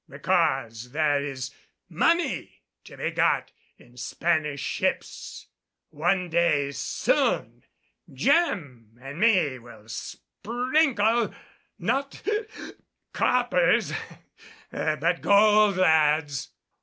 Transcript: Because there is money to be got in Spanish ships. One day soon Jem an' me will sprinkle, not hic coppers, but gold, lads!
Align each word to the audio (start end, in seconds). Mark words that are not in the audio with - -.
Because 0.09 0.93
there 0.93 1.23
is 1.23 1.53
money 1.87 2.63
to 2.85 2.97
be 2.97 3.11
got 3.11 3.51
in 3.77 3.97
Spanish 3.97 4.59
ships. 4.61 5.45
One 5.91 6.27
day 6.27 6.71
soon 6.71 7.63
Jem 8.11 8.97
an' 8.99 9.19
me 9.19 9.59
will 9.59 9.87
sprinkle, 9.87 11.31
not 11.77 12.15
hic 12.15 12.49
coppers, 13.13 13.93
but 14.71 15.21
gold, 15.21 15.77
lads! 15.77 16.49